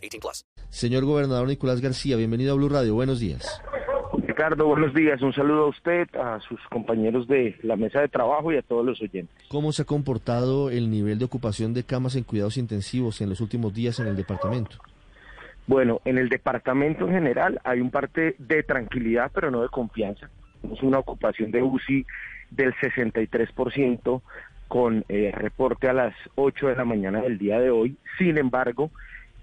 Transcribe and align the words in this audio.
18 0.00 0.20
plus. 0.20 0.44
Señor 0.68 1.04
Gobernador 1.04 1.48
Nicolás 1.48 1.80
García, 1.80 2.16
bienvenido 2.16 2.52
a 2.52 2.56
Blue 2.56 2.68
Radio. 2.68 2.94
Buenos 2.94 3.20
días. 3.20 3.60
Ricardo, 4.26 4.66
buenos 4.66 4.94
días. 4.94 5.20
Un 5.22 5.32
saludo 5.32 5.64
a 5.64 5.68
usted, 5.68 6.08
a 6.14 6.40
sus 6.40 6.60
compañeros 6.70 7.28
de 7.28 7.56
la 7.62 7.76
mesa 7.76 8.00
de 8.00 8.08
trabajo 8.08 8.52
y 8.52 8.56
a 8.56 8.62
todos 8.62 8.84
los 8.84 9.00
oyentes. 9.02 9.36
¿Cómo 9.48 9.72
se 9.72 9.82
ha 9.82 9.84
comportado 9.84 10.70
el 10.70 10.90
nivel 10.90 11.18
de 11.18 11.24
ocupación 11.24 11.74
de 11.74 11.84
camas 11.84 12.16
en 12.16 12.24
cuidados 12.24 12.56
intensivos 12.56 13.20
en 13.20 13.28
los 13.28 13.40
últimos 13.40 13.74
días 13.74 13.98
en 14.00 14.06
el 14.06 14.16
departamento? 14.16 14.76
Bueno, 15.66 16.00
en 16.04 16.18
el 16.18 16.28
departamento 16.28 17.06
en 17.06 17.12
general 17.12 17.60
hay 17.64 17.80
un 17.80 17.90
parte 17.90 18.34
de 18.38 18.62
tranquilidad, 18.62 19.30
pero 19.34 19.50
no 19.50 19.62
de 19.62 19.68
confianza. 19.68 20.30
Tenemos 20.60 20.82
una 20.82 20.98
ocupación 20.98 21.50
de 21.50 21.62
UCI 21.62 22.06
del 22.50 22.74
63% 22.74 24.22
con 24.68 25.04
eh, 25.08 25.32
reporte 25.34 25.88
a 25.88 25.92
las 25.92 26.14
8 26.36 26.68
de 26.68 26.76
la 26.76 26.84
mañana 26.84 27.20
del 27.20 27.38
día 27.38 27.60
de 27.60 27.70
hoy. 27.70 27.96
Sin 28.18 28.38
embargo, 28.38 28.90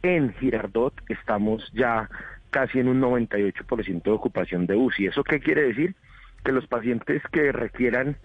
en 0.04 0.34
Girardot 0.36 0.94
estamos 1.10 1.72
ya 1.74 2.10
casi 2.50 2.80
en 2.80 2.88
un 2.88 3.02
98% 3.02 4.04
de 4.04 4.12
ocupación 4.12 4.66
de 4.66 4.76
UCI. 4.76 5.08
¿Eso 5.08 5.24
qué 5.24 5.40
quiere 5.40 5.64
decir? 5.64 5.96
Que 6.44 6.52
los 6.52 6.68
pacientes 6.68 7.22
que 7.32 7.52
requieran 7.52 8.18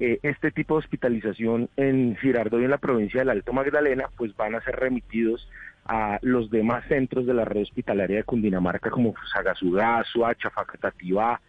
eh, 0.00 0.18
este 0.22 0.50
tipo 0.50 0.74
de 0.74 0.78
hospitalización 0.80 1.68
en 1.76 2.16
Girardot 2.16 2.60
y 2.60 2.64
en 2.64 2.70
la 2.70 2.78
provincia 2.78 3.20
del 3.20 3.30
Alto 3.30 3.52
Magdalena, 3.52 4.08
pues 4.16 4.36
van 4.36 4.54
a 4.54 4.60
ser 4.62 4.76
remitidos 4.76 5.48
a 5.86 6.18
los 6.22 6.50
demás 6.50 6.84
centros 6.88 7.26
de 7.26 7.34
la 7.34 7.44
red 7.44 7.62
hospitalaria 7.62 8.18
de 8.18 8.24
Cundinamarca 8.24 8.90
como 8.90 9.14
Sagasugá, 9.32 10.04
Suacha, 10.04 10.50
Facatativá, 10.50 11.40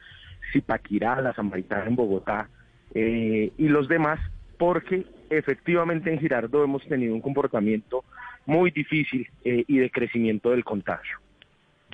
Zipaquirá, 0.54 1.22
La 1.22 1.34
Samaritana 1.34 1.86
en 1.86 1.96
Bogotá 1.96 2.50
eh, 2.94 3.52
y 3.58 3.68
los 3.68 3.88
demás, 3.88 4.20
porque 4.58 5.06
efectivamente 5.30 6.12
en 6.12 6.20
Girardot 6.20 6.64
hemos 6.64 6.88
tenido 6.88 7.14
un 7.14 7.22
comportamiento 7.22 8.04
muy 8.50 8.72
difícil 8.72 9.30
eh, 9.46 9.64
y 9.68 9.78
de 9.78 9.90
crecimiento 9.90 10.50
del 10.50 10.66
contagio. 10.66 11.18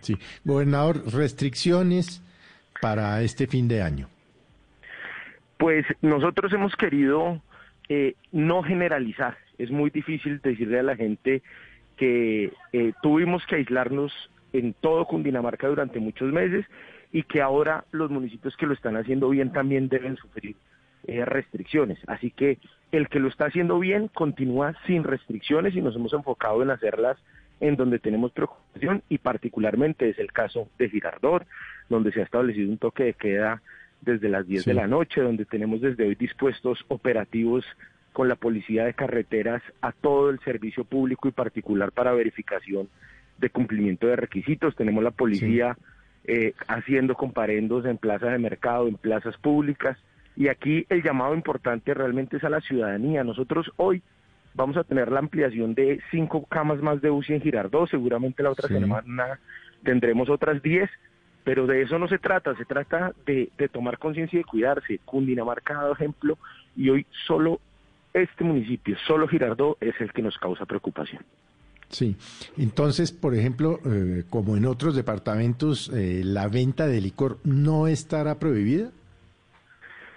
Sí, 0.01 0.15
gobernador, 0.43 1.03
restricciones 1.13 2.23
para 2.81 3.21
este 3.21 3.45
fin 3.45 3.67
de 3.67 3.81
año. 3.81 4.07
Pues 5.57 5.85
nosotros 6.01 6.51
hemos 6.53 6.75
querido 6.75 7.41
eh, 7.89 8.15
no 8.31 8.63
generalizar. 8.63 9.37
Es 9.57 9.69
muy 9.69 9.89
difícil 9.89 10.39
decirle 10.41 10.79
a 10.79 10.83
la 10.83 10.95
gente 10.95 11.41
que 11.97 12.51
eh, 12.73 12.93
tuvimos 13.01 13.45
que 13.45 13.55
aislarnos 13.55 14.11
en 14.53 14.73
todo 14.73 15.05
Cundinamarca 15.05 15.67
durante 15.67 15.99
muchos 15.99 16.31
meses 16.31 16.65
y 17.11 17.23
que 17.23 17.41
ahora 17.41 17.85
los 17.91 18.09
municipios 18.09 18.55
que 18.57 18.65
lo 18.65 18.73
están 18.73 18.97
haciendo 18.97 19.29
bien 19.29 19.51
también 19.51 19.87
deben 19.87 20.17
sufrir 20.17 20.55
eh, 21.07 21.25
restricciones. 21.25 21.99
Así 22.07 22.31
que 22.31 22.57
el 22.91 23.09
que 23.09 23.19
lo 23.19 23.27
está 23.27 23.45
haciendo 23.45 23.79
bien 23.79 24.07
continúa 24.07 24.75
sin 24.87 25.03
restricciones 25.03 25.75
y 25.75 25.81
nos 25.81 25.95
hemos 25.95 26.13
enfocado 26.13 26.63
en 26.63 26.71
hacerlas 26.71 27.17
en 27.59 27.75
donde 27.75 27.99
tenemos 27.99 28.31
preocupación 28.31 29.01
y 29.09 29.17
particularmente 29.17 30.09
es 30.09 30.19
el 30.19 30.31
caso 30.31 30.67
de 30.77 30.89
Girardot, 30.89 31.45
donde 31.89 32.11
se 32.11 32.21
ha 32.21 32.23
establecido 32.23 32.69
un 32.69 32.77
toque 32.77 33.03
de 33.05 33.13
queda 33.13 33.61
desde 34.01 34.29
las 34.29 34.45
10 34.47 34.65
de 34.65 34.73
la 34.73 34.87
noche, 34.87 35.21
donde 35.21 35.45
tenemos 35.45 35.81
desde 35.81 36.05
hoy 36.05 36.15
dispuestos 36.15 36.83
operativos 36.89 37.65
con 38.13 38.29
la 38.29 38.35
policía 38.35 38.85
de 38.85 38.93
carreteras 38.93 39.61
a 39.81 39.91
todo 39.91 40.29
el 40.29 40.39
servicio 40.39 40.85
público 40.85 41.27
y 41.27 41.31
particular 41.31 41.91
para 41.91 42.13
verificación 42.13 42.87
de 43.37 43.49
cumplimiento 43.49 44.07
de 44.07 44.15
requisitos. 44.15 44.75
Tenemos 44.75 45.03
la 45.03 45.11
policía 45.11 45.77
eh, 46.23 46.53
haciendo 46.67 47.15
comparendos 47.15 47.85
en 47.85 47.97
plazas 47.97 48.31
de 48.31 48.39
mercado, 48.39 48.87
en 48.87 48.95
plazas 48.95 49.37
públicas. 49.37 49.97
Y 50.35 50.47
aquí 50.47 50.85
el 50.89 51.03
llamado 51.03 51.33
importante 51.33 51.93
realmente 51.93 52.37
es 52.37 52.43
a 52.43 52.49
la 52.49 52.61
ciudadanía. 52.61 53.23
Nosotros 53.23 53.71
hoy 53.77 54.01
vamos 54.53 54.77
a 54.77 54.83
tener 54.83 55.11
la 55.11 55.19
ampliación 55.19 55.75
de 55.75 56.01
cinco 56.11 56.45
camas 56.45 56.81
más 56.81 57.01
de 57.01 57.11
UCI 57.11 57.33
en 57.33 57.41
Girardot. 57.41 57.89
Seguramente 57.89 58.43
la 58.43 58.51
otra 58.51 58.67
semana 58.67 59.39
tendremos 59.83 60.29
otras 60.29 60.61
diez. 60.61 60.89
Pero 61.43 61.67
de 61.67 61.83
eso 61.83 61.99
no 61.99 62.07
se 62.07 62.17
trata, 62.17 62.55
se 62.55 62.65
trata 62.65 63.13
de, 63.27 63.49
de 63.55 63.69
tomar 63.69 63.99
conciencia 63.99 64.37
y 64.37 64.41
de 64.41 64.49
cuidarse. 64.49 64.99
Cundinamarca 65.05 65.75
ha 65.75 65.83
dado 65.83 65.93
ejemplo 65.93 66.39
y 66.75 66.89
hoy 66.89 67.05
solo 67.27 67.59
este 68.13 68.43
municipio, 68.43 68.97
solo 69.05 69.27
Girardot, 69.27 69.77
es 69.81 69.93
el 69.99 70.11
que 70.11 70.23
nos 70.23 70.37
causa 70.37 70.65
preocupación. 70.65 71.23
Sí, 71.89 72.15
entonces, 72.57 73.11
por 73.11 73.35
ejemplo, 73.35 73.79
eh, 73.85 74.23
como 74.29 74.57
en 74.57 74.65
otros 74.65 74.95
departamentos, 74.95 75.91
eh, 75.93 76.21
¿la 76.23 76.47
venta 76.47 76.87
de 76.87 76.99
licor 76.99 77.37
no 77.43 77.87
estará 77.87 78.39
prohibida? 78.39 78.89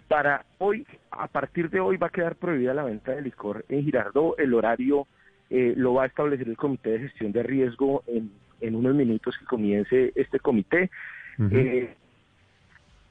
Para 0.09 0.45
hoy, 0.59 0.87
a 1.11 1.29
partir 1.29 1.71
de 1.71 1.81
hoy 1.81 1.97
va 1.97 2.09
a 2.09 2.11
quedar 2.11 2.37
prohibida 2.37 2.75
la 2.75 2.85
venta 2.85 3.13
de 3.13 3.23
licor 3.23 3.65
en 3.69 3.85
Girardot. 3.85 4.39
El 4.39 4.55
horario 4.55 5.07
eh, 5.51 5.75
lo 5.77 5.95
va 5.95 6.05
a 6.05 6.07
establecer 6.07 6.49
el 6.49 6.57
Comité 6.57 6.91
de 6.91 7.01
Gestión 7.01 7.33
de 7.33 7.43
Riesgo 7.43 8.03
en, 8.07 8.33
en 8.61 8.75
unos 8.75 8.95
minutos 8.95 9.37
que 9.39 9.45
comience 9.45 10.13
este 10.17 10.41
comité. 10.41 10.91
Uh 11.39 11.43
-huh 11.43 11.89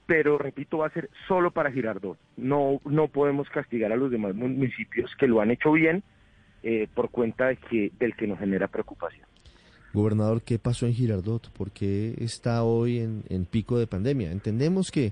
pero 0.08 0.38
repito, 0.38 0.80
va 0.80 0.88
a 0.88 0.92
ser 0.92 1.10
solo 1.28 1.52
para 1.52 1.72
Girardot. 1.72 2.18
No, 2.38 2.82
no 2.86 3.10
podemos 3.10 3.48
castigar 3.50 3.92
a 3.92 3.98
los 3.98 4.10
demás 4.10 4.34
municipios 4.34 5.12
que 5.20 5.28
lo 5.28 5.42
han 5.42 5.52
hecho 5.52 5.74
bien 5.74 6.02
eh, 6.64 6.88
por 6.96 7.12
cuenta 7.12 7.48
de 7.48 7.58
que, 7.58 7.92
del 8.00 8.16
que 8.16 8.26
nos 8.26 8.40
genera 8.40 8.68
preocupación. 8.68 9.28
Gobernador, 9.94 10.42
¿qué 10.42 10.60
pasó 10.60 10.86
en 10.86 10.94
Girardot? 10.94 11.52
¿Por 11.52 11.72
qué 11.72 12.16
está 12.20 12.64
hoy 12.64 13.00
en, 13.00 13.24
en 13.30 13.46
pico 13.46 13.78
de 13.78 13.88
pandemia? 13.88 14.32
Entendemos 14.32 14.92
que, 14.92 15.12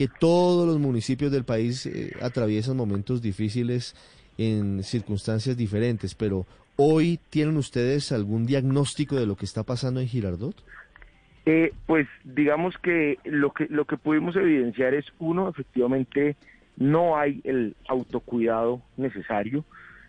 que 0.00 0.08
todos 0.08 0.66
los 0.66 0.78
municipios 0.78 1.30
del 1.30 1.44
país 1.44 1.84
eh, 1.84 2.16
atraviesan 2.22 2.74
momentos 2.74 3.20
difíciles 3.20 3.94
en 4.38 4.82
circunstancias 4.82 5.58
diferentes, 5.58 6.14
pero 6.14 6.46
¿hoy 6.76 7.20
tienen 7.28 7.58
ustedes 7.58 8.10
algún 8.10 8.46
diagnóstico 8.46 9.16
de 9.16 9.26
lo 9.26 9.36
que 9.36 9.44
está 9.44 9.62
pasando 9.62 10.00
en 10.00 10.08
Girardot? 10.08 10.56
Eh, 11.44 11.74
pues 11.84 12.08
digamos 12.24 12.78
que 12.78 13.18
lo 13.24 13.52
que 13.52 13.66
lo 13.68 13.84
que 13.84 13.98
pudimos 13.98 14.36
evidenciar 14.36 14.94
es 14.94 15.04
uno 15.18 15.50
efectivamente 15.50 16.34
no 16.78 17.18
hay 17.18 17.42
el 17.44 17.76
autocuidado 17.86 18.80
necesario 18.96 19.66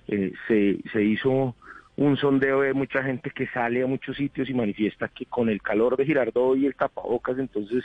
eh, 0.07 0.31
se, 0.47 0.79
se 0.93 1.03
hizo 1.03 1.53
un 1.97 2.15
sondeo 2.15 2.61
de 2.61 2.73
mucha 2.73 3.03
gente 3.03 3.29
que 3.31 3.47
sale 3.47 3.83
a 3.83 3.87
muchos 3.87 4.15
sitios 4.15 4.49
y 4.49 4.53
manifiesta 4.53 5.09
que 5.09 5.25
con 5.25 5.49
el 5.49 5.61
calor 5.61 5.97
de 5.97 6.05
Girardot 6.05 6.57
y 6.57 6.65
el 6.65 6.75
tapabocas 6.75 7.37
entonces 7.37 7.83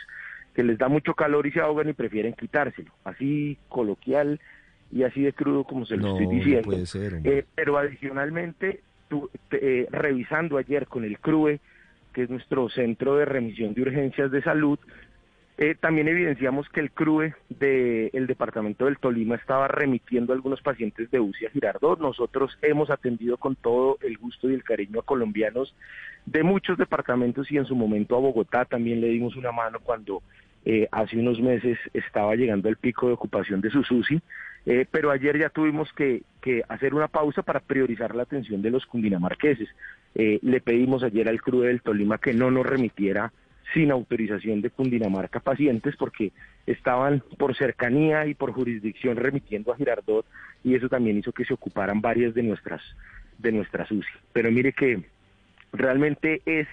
que 0.56 0.64
les 0.64 0.78
da 0.78 0.88
mucho 0.88 1.12
calor 1.12 1.46
y 1.46 1.52
se 1.52 1.60
ahogan 1.60 1.90
y 1.90 1.92
prefieren 1.92 2.32
quitárselo. 2.32 2.90
Así 3.04 3.58
coloquial 3.68 4.40
y 4.90 5.02
así 5.02 5.20
de 5.20 5.34
crudo 5.34 5.64
como 5.64 5.84
se 5.84 5.98
lo 5.98 6.02
no, 6.02 6.18
estoy 6.18 6.34
diciendo. 6.34 6.62
no 6.62 6.72
puede 6.72 6.86
ser, 6.86 7.20
eh, 7.24 7.44
pero 7.54 7.76
adicionalmente 7.76 8.80
tu, 9.08 9.30
te, 9.50 9.86
revisando 9.90 10.56
ayer 10.56 10.86
con 10.86 11.04
el 11.04 11.18
CRUE 11.18 11.60
que 12.14 12.22
es 12.22 12.30
nuestro 12.30 12.70
centro 12.70 13.16
de 13.16 13.26
remisión 13.26 13.74
de 13.74 13.82
urgencias 13.82 14.30
de 14.30 14.40
salud, 14.40 14.78
eh, 15.58 15.74
también 15.78 16.08
evidenciamos 16.08 16.66
que 16.70 16.80
el 16.80 16.90
CRUE 16.90 17.34
del 17.50 18.08
el 18.14 18.26
departamento 18.26 18.86
del 18.86 18.96
Tolima 18.96 19.34
estaba 19.34 19.68
remitiendo 19.68 20.32
a 20.32 20.36
algunos 20.36 20.62
pacientes 20.62 21.10
de 21.10 21.20
UCI 21.20 21.44
a 21.44 21.50
Girardot. 21.50 22.00
Nosotros 22.00 22.56
hemos 22.62 22.88
atendido 22.88 23.36
con 23.36 23.54
todo 23.54 23.98
el 24.00 24.16
gusto 24.16 24.48
y 24.48 24.54
el 24.54 24.64
cariño 24.64 25.00
a 25.00 25.02
colombianos 25.02 25.74
de 26.24 26.42
muchos 26.42 26.78
departamentos 26.78 27.52
y 27.52 27.58
en 27.58 27.66
su 27.66 27.76
momento 27.76 28.16
a 28.16 28.20
Bogotá 28.20 28.64
también 28.64 29.02
le 29.02 29.08
dimos 29.08 29.36
una 29.36 29.52
mano 29.52 29.80
cuando 29.80 30.22
eh, 30.66 30.88
hace 30.90 31.16
unos 31.16 31.40
meses 31.40 31.78
estaba 31.94 32.34
llegando 32.34 32.68
el 32.68 32.76
pico 32.76 33.06
de 33.06 33.14
ocupación 33.14 33.60
de 33.60 33.70
sus 33.70 33.90
UCI. 33.90 34.20
Eh, 34.66 34.84
pero 34.90 35.12
ayer 35.12 35.38
ya 35.38 35.48
tuvimos 35.48 35.92
que, 35.92 36.22
que, 36.42 36.64
hacer 36.68 36.92
una 36.92 37.06
pausa 37.06 37.42
para 37.42 37.60
priorizar 37.60 38.16
la 38.16 38.24
atención 38.24 38.62
de 38.62 38.70
los 38.72 38.84
cundinamarqueses. 38.84 39.68
Eh, 40.16 40.40
le 40.42 40.60
pedimos 40.60 41.04
ayer 41.04 41.28
al 41.28 41.40
CRUE 41.40 41.68
del 41.68 41.82
Tolima 41.82 42.18
que 42.18 42.34
no 42.34 42.50
nos 42.50 42.66
remitiera 42.66 43.32
sin 43.74 43.92
autorización 43.92 44.60
de 44.62 44.70
Cundinamarca 44.70 45.40
pacientes 45.40 45.94
porque 45.96 46.32
estaban 46.66 47.22
por 47.38 47.56
cercanía 47.56 48.26
y 48.26 48.34
por 48.34 48.52
jurisdicción 48.52 49.16
remitiendo 49.16 49.72
a 49.72 49.76
Girardot 49.76 50.26
y 50.64 50.74
eso 50.74 50.88
también 50.88 51.18
hizo 51.18 51.32
que 51.32 51.44
se 51.44 51.54
ocuparan 51.54 52.00
varias 52.00 52.34
de 52.34 52.42
nuestras 52.42 52.82
de 53.38 53.52
nuestras 53.52 53.90
UCI. 53.90 54.08
Pero 54.32 54.50
mire 54.50 54.72
que 54.72 55.04
realmente 55.72 56.42
es 56.44 56.66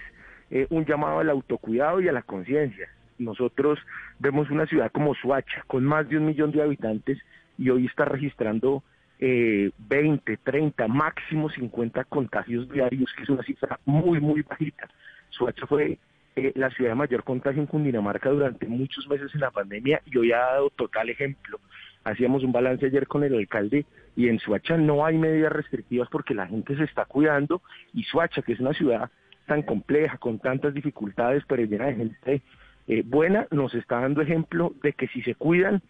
eh, 0.50 0.66
un 0.70 0.84
llamado 0.84 1.18
al 1.20 1.30
autocuidado 1.30 2.00
y 2.00 2.08
a 2.08 2.12
la 2.12 2.22
conciencia. 2.22 2.88
Nosotros 3.18 3.78
vemos 4.18 4.50
una 4.50 4.66
ciudad 4.66 4.90
como 4.92 5.14
Suacha, 5.14 5.64
con 5.66 5.84
más 5.84 6.08
de 6.08 6.18
un 6.18 6.26
millón 6.26 6.52
de 6.52 6.62
habitantes, 6.62 7.18
y 7.58 7.70
hoy 7.70 7.86
está 7.86 8.04
registrando 8.04 8.82
eh, 9.18 9.70
20, 9.78 10.36
30, 10.38 10.88
máximo 10.88 11.48
50 11.48 12.04
contagios 12.04 12.68
diarios, 12.68 13.12
que 13.16 13.22
es 13.22 13.28
una 13.28 13.42
cifra 13.42 13.78
muy, 13.84 14.20
muy 14.20 14.42
bajita. 14.42 14.88
Suacha 15.30 15.66
fue 15.66 15.98
eh, 16.36 16.52
la 16.56 16.70
ciudad 16.70 16.90
de 16.90 16.96
mayor 16.96 17.22
contagio 17.22 17.60
en 17.60 17.66
Cundinamarca 17.66 18.28
durante 18.30 18.66
muchos 18.66 19.06
meses 19.08 19.32
en 19.34 19.40
la 19.40 19.52
pandemia 19.52 20.02
y 20.04 20.18
hoy 20.18 20.32
ha 20.32 20.38
dado 20.38 20.70
total 20.70 21.08
ejemplo. 21.08 21.60
Hacíamos 22.02 22.42
un 22.42 22.52
balance 22.52 22.86
ayer 22.86 23.06
con 23.06 23.24
el 23.24 23.34
alcalde 23.34 23.86
y 24.16 24.28
en 24.28 24.40
Suacha 24.40 24.76
no 24.76 25.06
hay 25.06 25.16
medidas 25.16 25.52
restrictivas 25.52 26.08
porque 26.10 26.34
la 26.34 26.46
gente 26.46 26.76
se 26.76 26.84
está 26.84 27.04
cuidando 27.04 27.62
y 27.92 28.02
Suacha, 28.02 28.42
que 28.42 28.52
es 28.52 28.60
una 28.60 28.74
ciudad 28.74 29.10
tan 29.46 29.62
compleja, 29.62 30.18
con 30.18 30.38
tantas 30.38 30.74
dificultades, 30.74 31.44
pero 31.46 31.62
llena 31.64 31.86
de 31.86 31.94
gente 31.94 32.42
eh, 32.86 33.02
buena, 33.04 33.46
nos 33.50 33.74
está 33.74 34.00
dando 34.00 34.20
ejemplo 34.20 34.74
de 34.82 34.92
que 34.92 35.08
si 35.08 35.22
se 35.22 35.34
cuidan, 35.34 35.82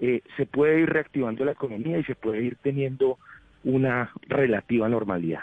eh, 0.00 0.22
se 0.36 0.46
puede 0.46 0.80
ir 0.80 0.88
reactivando 0.88 1.44
la 1.44 1.52
economía 1.52 1.98
y 1.98 2.04
se 2.04 2.14
puede 2.14 2.42
ir 2.42 2.56
teniendo 2.62 3.18
una 3.64 4.10
relativa 4.28 4.88
normalidad. 4.88 5.40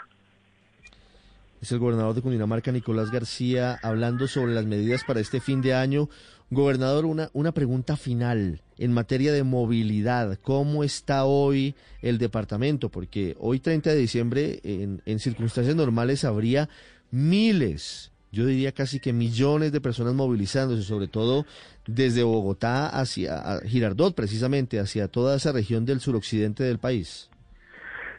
Es 1.60 1.72
el 1.72 1.78
gobernador 1.78 2.14
de 2.14 2.22
Cundinamarca, 2.22 2.70
Nicolás 2.70 3.10
García, 3.10 3.78
hablando 3.82 4.28
sobre 4.28 4.54
las 4.54 4.66
medidas 4.66 5.02
para 5.04 5.20
este 5.20 5.40
fin 5.40 5.60
de 5.60 5.74
año. 5.74 6.08
Gobernador, 6.50 7.04
una, 7.04 7.30
una 7.32 7.52
pregunta 7.52 7.96
final 7.96 8.60
en 8.78 8.92
materia 8.92 9.32
de 9.32 9.42
movilidad. 9.42 10.38
¿Cómo 10.40 10.84
está 10.84 11.24
hoy 11.24 11.74
el 12.00 12.18
departamento? 12.18 12.90
Porque 12.90 13.36
hoy 13.40 13.58
30 13.58 13.90
de 13.90 13.96
diciembre, 13.96 14.60
en, 14.62 15.02
en 15.04 15.18
circunstancias 15.18 15.74
normales, 15.74 16.24
habría 16.24 16.68
miles, 17.10 18.12
yo 18.30 18.46
diría 18.46 18.72
casi 18.72 19.00
que 19.00 19.12
millones 19.12 19.72
de 19.72 19.80
personas 19.80 20.14
movilizándose, 20.14 20.82
sobre 20.82 21.08
todo 21.08 21.44
desde 21.86 22.22
Bogotá 22.22 22.88
hacia 22.88 23.60
Girardot, 23.64 24.14
precisamente, 24.14 24.78
hacia 24.78 25.08
toda 25.08 25.36
esa 25.36 25.52
región 25.52 25.86
del 25.86 26.00
suroccidente 26.00 26.62
del 26.64 26.78
país. 26.78 27.30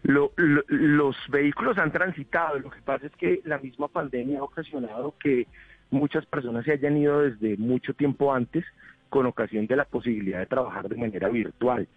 Lo, 0.03 0.31
lo, 0.37 0.63
los 0.67 1.15
vehículos 1.29 1.77
han 1.77 1.91
transitado, 1.91 2.57
lo 2.59 2.69
que 2.69 2.81
pasa 2.81 3.07
es 3.07 3.11
que 3.17 3.41
la 3.43 3.57
misma 3.57 3.87
pandemia 3.89 4.39
ha 4.39 4.43
ocasionado 4.43 5.13
que 5.21 5.45
muchas 5.91 6.25
personas 6.25 6.65
se 6.65 6.71
hayan 6.71 6.97
ido 6.97 7.21
desde 7.21 7.57
mucho 7.57 7.93
tiempo 7.93 8.33
antes 8.33 8.63
con 9.09 9.25
ocasión 9.25 9.67
de 9.67 9.75
la 9.75 9.85
posibilidad 9.85 10.39
de 10.39 10.45
trabajar 10.45 10.87
de 10.87 10.95
manera 10.95 11.29
virtual. 11.29 11.87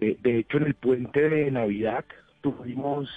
Eh, 0.00 0.16
de 0.22 0.38
hecho, 0.38 0.58
en 0.58 0.64
el 0.64 0.74
puente 0.74 1.28
de 1.28 1.50
Navidad 1.50 2.04
tuvimos 2.40 3.08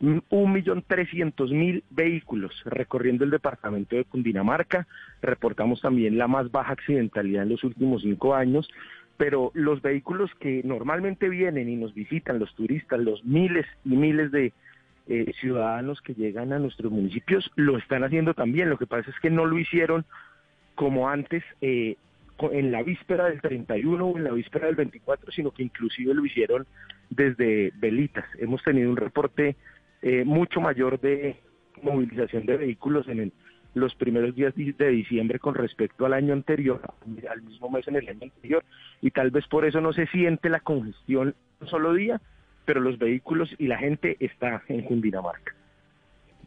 un 0.00 0.52
millón 0.52 0.84
trescientos 0.86 1.50
mil 1.50 1.82
vehículos 1.90 2.52
recorriendo 2.64 3.24
el 3.24 3.30
departamento 3.30 3.96
de 3.96 4.04
Cundinamarca. 4.04 4.86
Reportamos 5.20 5.80
también 5.80 6.18
la 6.18 6.28
más 6.28 6.50
baja 6.50 6.72
accidentalidad 6.72 7.42
en 7.42 7.50
los 7.50 7.64
últimos 7.64 8.02
cinco 8.02 8.34
años 8.34 8.68
pero 9.18 9.50
los 9.52 9.82
vehículos 9.82 10.30
que 10.38 10.62
normalmente 10.64 11.28
vienen 11.28 11.68
y 11.68 11.76
nos 11.76 11.92
visitan, 11.92 12.38
los 12.38 12.54
turistas, 12.54 13.00
los 13.00 13.22
miles 13.24 13.66
y 13.84 13.96
miles 13.96 14.30
de 14.30 14.52
eh, 15.08 15.32
ciudadanos 15.40 16.00
que 16.00 16.14
llegan 16.14 16.52
a 16.52 16.58
nuestros 16.60 16.92
municipios, 16.92 17.50
lo 17.56 17.76
están 17.76 18.04
haciendo 18.04 18.32
también. 18.32 18.70
Lo 18.70 18.78
que 18.78 18.86
pasa 18.86 19.10
es 19.10 19.18
que 19.20 19.28
no 19.28 19.44
lo 19.44 19.58
hicieron 19.58 20.06
como 20.76 21.08
antes, 21.08 21.42
eh, 21.60 21.96
en 22.52 22.70
la 22.70 22.84
víspera 22.84 23.24
del 23.24 23.40
31 23.40 24.06
o 24.06 24.16
en 24.16 24.22
la 24.22 24.30
víspera 24.30 24.66
del 24.66 24.76
24, 24.76 25.32
sino 25.32 25.50
que 25.50 25.64
inclusive 25.64 26.14
lo 26.14 26.24
hicieron 26.24 26.66
desde 27.10 27.72
Velitas. 27.76 28.26
Hemos 28.38 28.62
tenido 28.62 28.88
un 28.88 28.96
reporte 28.96 29.56
eh, 30.02 30.24
mucho 30.24 30.60
mayor 30.60 31.00
de 31.00 31.36
movilización 31.82 32.46
de 32.46 32.56
vehículos 32.56 33.08
en 33.08 33.20
el 33.20 33.32
los 33.74 33.94
primeros 33.94 34.34
días 34.34 34.54
de 34.54 34.88
diciembre 34.88 35.38
con 35.38 35.54
respecto 35.54 36.06
al 36.06 36.12
año 36.12 36.32
anterior, 36.32 36.80
al 37.30 37.42
mismo 37.42 37.70
mes 37.70 37.86
en 37.88 37.96
el 37.96 38.08
año 38.08 38.22
anterior, 38.22 38.64
y 39.00 39.10
tal 39.10 39.30
vez 39.30 39.46
por 39.46 39.64
eso 39.64 39.80
no 39.80 39.92
se 39.92 40.06
siente 40.06 40.48
la 40.48 40.60
congestión 40.60 41.34
un 41.60 41.68
solo 41.68 41.94
día, 41.94 42.20
pero 42.64 42.80
los 42.80 42.98
vehículos 42.98 43.54
y 43.58 43.66
la 43.66 43.78
gente 43.78 44.16
está 44.20 44.62
en 44.68 44.82
Cundinamarca. 44.82 45.54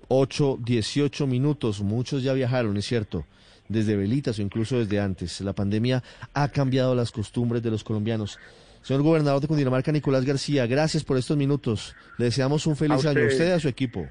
8, 0.07 0.59
18 0.62 1.25
minutos, 1.25 1.81
muchos 1.81 2.21
ya 2.24 2.33
viajaron, 2.33 2.75
es 2.75 2.86
cierto, 2.86 3.25
desde 3.69 3.95
Velitas 3.95 4.39
o 4.39 4.42
incluso 4.42 4.77
desde 4.77 5.00
antes. 5.00 5.39
La 5.42 5.53
pandemia 5.53 6.03
ha 6.33 6.50
cambiado 6.50 6.94
las 6.95 7.12
costumbres 7.12 7.63
de 7.63 7.71
los 7.71 7.83
colombianos. 7.83 8.38
Señor 8.81 9.03
gobernador 9.03 9.41
de 9.41 9.47
Cundinamarca, 9.47 9.91
Nicolás 9.91 10.25
García, 10.25 10.65
gracias 10.65 11.03
por 11.03 11.17
estos 11.17 11.37
minutos. 11.37 11.95
Le 12.17 12.25
deseamos 12.25 12.65
un 12.67 12.75
feliz 12.75 13.05
año 13.05 13.23
a 13.23 13.27
usted 13.27 13.49
y 13.49 13.51
a 13.51 13.59
su 13.59 13.67
equipo. 13.67 14.07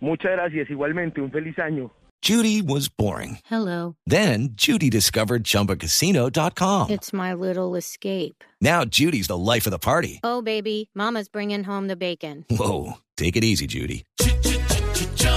Muchas 0.00 0.32
gracias, 0.32 0.70
igualmente, 0.70 1.20
un 1.20 1.30
feliz 1.30 1.58
año. 1.58 1.90
Judy 2.22 2.62
was 2.62 2.88
boring. 2.88 3.38
Hello. 3.44 3.96
Then 4.06 4.54
Judy 4.56 4.88
discovered 4.88 5.44
ChumbaCasino.com. 5.44 6.88
It's 6.88 7.12
my 7.12 7.34
little 7.34 7.76
escape. 7.76 8.42
Now 8.62 8.86
Judy's 8.86 9.26
the 9.26 9.36
life 9.36 9.66
of 9.66 9.72
the 9.72 9.78
party. 9.78 10.20
Oh, 10.24 10.40
baby, 10.40 10.88
Mama's 10.94 11.28
bringing 11.28 11.64
home 11.64 11.86
the 11.86 11.96
bacon. 11.96 12.46
Whoa, 12.48 12.94
take 13.18 13.36
it 13.36 13.44
easy, 13.44 13.66
Judy. 13.66 14.04